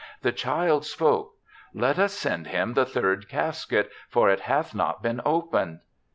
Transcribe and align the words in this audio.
The 0.23 0.31
child 0.31 0.83
spoke," 0.83 1.33
Let 1.75 1.99
us 1.99 2.13
send 2.13 2.47
him 2.47 2.73
the 2.73 2.87
third 2.87 3.29
casket, 3.29 3.91
for 4.09 4.31
it 4.31 4.39
hath 4.39 4.73
not 4.73 5.03
been 5.03 5.21
opened." 5.23 5.81